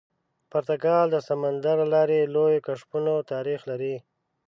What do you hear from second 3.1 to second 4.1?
تاریخ لري.